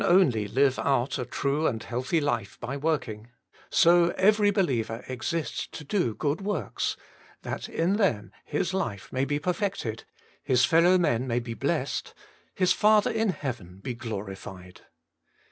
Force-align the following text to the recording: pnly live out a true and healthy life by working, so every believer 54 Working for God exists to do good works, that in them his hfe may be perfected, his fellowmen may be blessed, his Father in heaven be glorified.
pnly 0.01 0.51
live 0.51 0.79
out 0.79 1.19
a 1.19 1.25
true 1.25 1.67
and 1.67 1.83
healthy 1.83 2.19
life 2.19 2.57
by 2.59 2.75
working, 2.75 3.27
so 3.69 4.09
every 4.17 4.49
believer 4.49 4.97
54 4.97 4.97
Working 4.97 5.03
for 5.03 5.07
God 5.07 5.13
exists 5.13 5.67
to 5.67 5.83
do 5.83 6.15
good 6.15 6.41
works, 6.41 6.97
that 7.43 7.69
in 7.69 7.97
them 7.97 8.31
his 8.43 8.71
hfe 8.71 9.11
may 9.11 9.25
be 9.25 9.37
perfected, 9.37 10.05
his 10.41 10.65
fellowmen 10.65 11.27
may 11.27 11.37
be 11.39 11.53
blessed, 11.53 12.15
his 12.55 12.73
Father 12.73 13.11
in 13.11 13.29
heaven 13.29 13.77
be 13.79 13.93
glorified. 13.93 14.81